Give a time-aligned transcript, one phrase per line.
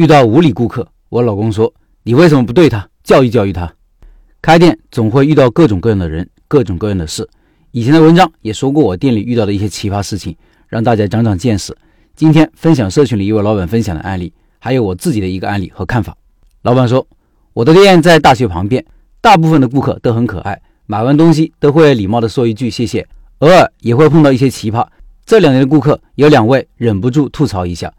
[0.00, 1.70] 遇到无理顾客，我老公说
[2.04, 3.70] ：“你为什么不对他教育教育他？”
[4.40, 7.28] 开店总会遇到各种各样的人，各种各样的事。
[7.72, 10.34] 以前的文章也说过我店里遇到的一些奇葩事情，
[10.68, 11.76] 让大家长长见识。
[12.16, 16.16] 今天分享社群里一位老板分享的案例，还有我自己的一个案例和看法。
[16.62, 17.06] 老板说
[17.52, 18.82] ：“我的店在大学旁边，
[19.20, 23.06] 大部分的顾客都很可爱，买完东西都会礼貌地说一句谢谢，
[23.40, 24.86] 偶尔也会碰到一些奇葩。
[25.26, 27.92] 这两年的顾客有两位忍不住吐槽一下。”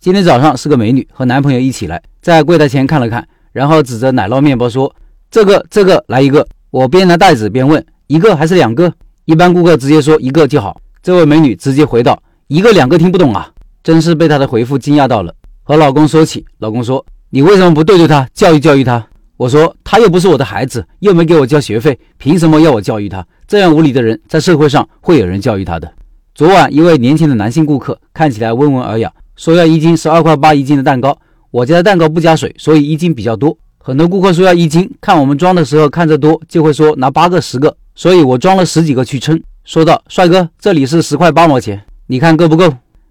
[0.00, 4.94] 今天早上是个美女和男朋友一起来，在柜台前看了看，然后指着奶酪面包说
[5.28, 8.92] ：“这个这个来一个。”我边拿袋子边问：“一个还是两个？”
[9.26, 10.80] 一般顾客直接说一个就好。
[11.02, 13.50] 这位美女直接回道：“一个两个听不懂啊！”
[13.82, 15.34] 真是被她的回复惊讶到了。
[15.64, 19.04] 和老公说起，老公说：“你为什么不对对她教育教育她？”
[19.36, 23.26] 我说：“她又不是我的孩子，又没给我交学费，凭什么要我教育她？
[23.48, 25.92] 这样无理的人，在社会上会有人教育她的。”
[26.36, 29.12] 昨晚一位年轻的男性顾客看起来温文尔雅。
[29.38, 31.16] 说要一斤十二块八一斤的蛋糕，
[31.52, 33.56] 我家的蛋糕不加水，所以一斤比较多。
[33.78, 39.40] 很多顾客说要一斤，看我们装的时候看着多，就会说拿八个十个，所以我装了十几个去称。
[39.64, 42.68] 说道：“帅哥，这里是十块八毛钱，你看够不够？”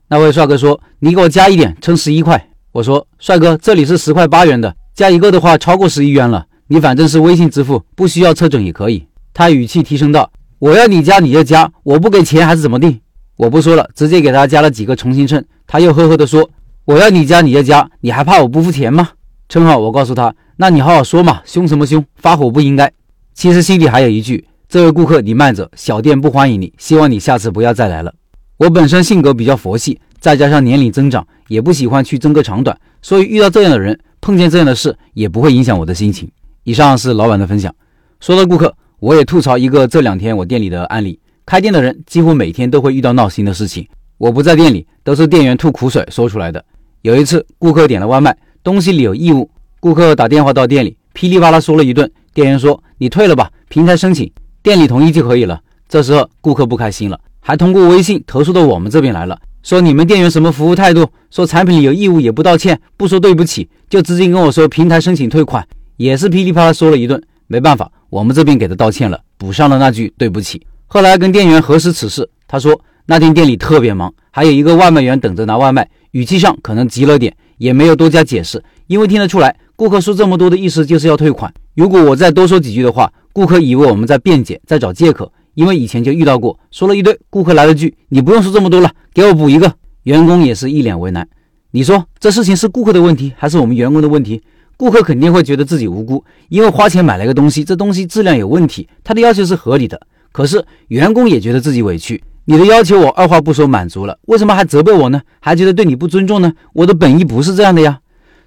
[0.09, 6.45] 那位帅哥说：“你给我加一点，称十一块。”我说：“帅哥，这里是十块八元的，加一个的话超过十一元了。
[6.67, 12.99] 你反正是微信支付，不需要测准也可以。”他语气提升道：“我要你加你就加，我不给钱还是怎么地？”
[13.37, 15.43] 我不说了，直接给他加了几个重新称。
[15.67, 16.49] 他又呵呵地说
[16.85, 19.09] ：“我要你加你就加，你还怕我不付钱吗？”
[19.47, 22.03] 称好，我告诉他：“那你好好说嘛，凶什么凶？
[22.15, 22.91] 发火不应该。”
[23.35, 28.11] 其实心里还有一句：“这位顾客，你慢着，小店不欢迎你，希望你下次不要再来了。”
[28.57, 36.27] 我本身性格比较佛系，再加上年龄增长，也不喜欢去争个长短，所以遇到这样的人，碰见这样的事，也不会影响我的心情。
[36.63, 37.71] 以上是老板的分享。
[38.19, 41.19] 说到顾客，我也吐槽一个这两天我店里的案例。
[41.47, 43.87] 开店的人几乎每天都会遇到闹心的事情。
[44.17, 46.63] 我不在店里，都是店员吐苦水说出来的。
[47.03, 52.11] 有一次，顾客点了外卖，东西里有异物，顾客打电话到店里，噼里啪啦说了一顿。
[52.33, 54.29] 店员说：“你退了吧，平台申请，
[54.61, 61.07] 店里同意就可以了。”这时候，顾客不开心了，还通过微信投诉到我们这边来了，说你们店员什么服务态度？
[61.31, 67.23] 说产品里有异物也不道歉，不说对不起，就直接跟我说平台申请退款，也是噼里啪啦说了一顿。
[67.47, 70.61] 没办法，我们这边给他道歉了，补上了那句对不起。
[70.89, 81.53] 后来跟店员核实此事，他说那天店里特别忙，还有一个外卖员等着拿外卖，语气上可能急了点，也没有多加解释，因为听得出来，顾客说这么多的意思就是要退款。
[81.75, 89.73] 如果我再多说几句的话，顾客以为我们在辩解，在找借口，因为以前就遇到过，说了一堆，顾客来了句你不用说这么多了，给我补一个。
[90.03, 91.27] 员工也是一脸为难，
[91.71, 94.41] 你说这事情是顾客的问题还是我们员工的问题？
[94.77, 99.99] 顾客肯定会觉得自己无辜，因为花钱买了一个东西，这东西质量有问题，他的要求是合理的。
[100.37, 105.19] 可是员工也觉得自己委屈，你的要求我二话不说满足了，为什么还责备我呢？
[105.39, 106.53] 还觉得对你不尊重呢？
[106.73, 107.99] 我的本意不是这样的呀。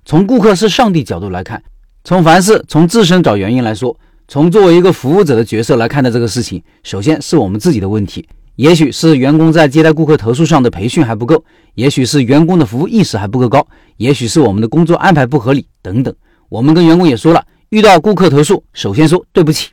[0.05, 1.61] 从顾客是上帝角度来看，
[2.05, 3.99] 从凡事从自身找原因来说，
[4.29, 8.25] 从作为一个服务者的角色来看待这个事情，首先是我们自己的问题，
[8.55, 16.15] 也许是员工在接待顾客投诉上的培训还不够，也许是员工的服务意识还不够高，也许是我们的工作安排不合理等等。
[16.51, 19.71] 我们跟员工也说了，遇到顾客投诉，首先说对不起，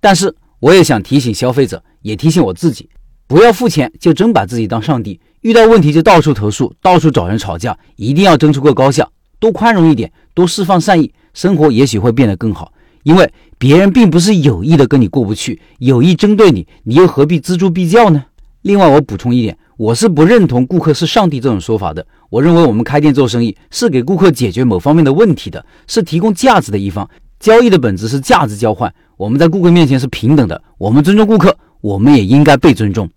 [0.00, 0.32] 但是。
[0.60, 2.88] 我也想提醒消费者，也提醒我自己，
[3.26, 9.08] 不要付钱就真把自己当上帝，遇到问题就到处投诉，到处找人吵架，一定要争出个高下，
[9.38, 12.72] 多宽容一点，多释放善意，生活也许会变得更好。
[13.02, 18.24] 因为别人并不是有意的跟你过不去，有意针对你，你又何必锱铢必较呢？
[18.62, 22.04] 另外，我补充一点，我是不认同顾客是上帝这种说法的。
[22.30, 27.08] 我认为我们开店做生意是给顾客解决某方面的问题的，是提供价值的一方。
[27.38, 33.08] 交易的本质是价值交换，我们在顾客面前是平等的，我们尊重顾客，我们也应该被尊重。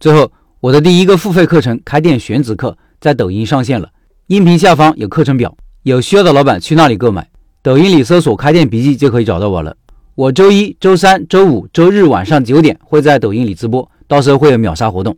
[0.00, 3.88] 最后，我的第一个付费课程《开店选址课》在抖音上线了，
[4.26, 7.28] 音频下方有课程表，有需要的老板去那里购买。
[7.62, 9.76] 抖音里搜索“开店笔记”就可以找到我了。
[10.16, 15.16] 我周一周三周五周日晚上九点会在抖音里直播，到时候会有秒杀活动。